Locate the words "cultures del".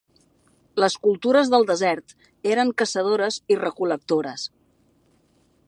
1.03-1.65